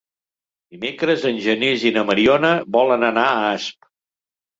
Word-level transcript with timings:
Dimecres 0.75 1.25
en 1.31 1.37
Genís 1.47 1.85
i 1.89 1.91
na 1.97 2.03
Mariona 2.07 2.49
volen 2.77 3.05
anar 3.11 3.27
a 3.35 3.45
Asp. 3.51 3.91